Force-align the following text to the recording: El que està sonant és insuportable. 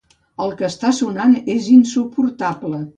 El 0.45 0.53
que 0.61 0.65
està 0.69 0.91
sonant 1.01 1.37
és 1.59 1.71
insuportable. 1.77 2.87